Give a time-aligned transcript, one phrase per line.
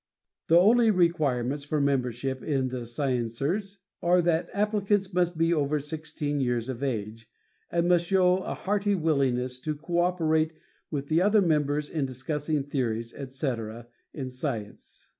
[0.47, 6.39] The only requirements for membership in The Scienceers are that applicants must be over sixteen
[6.41, 7.29] years of age,
[7.69, 10.53] and must show a hearty willingness to cooperate
[10.89, 15.07] with the other members in discussing theories, etc., in science.